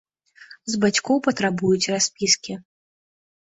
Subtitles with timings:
[0.75, 2.53] З бацькоў патрабуюць распіскі.